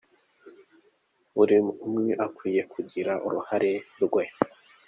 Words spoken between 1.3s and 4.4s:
Buri umwe akwiye kugira uruhare rwe.